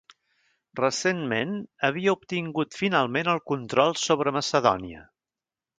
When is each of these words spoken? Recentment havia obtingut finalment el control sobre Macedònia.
Recentment 0.79 1.51
havia 1.89 2.15
obtingut 2.17 2.81
finalment 2.81 3.33
el 3.35 3.45
control 3.53 3.97
sobre 4.07 4.37
Macedònia. 4.41 5.07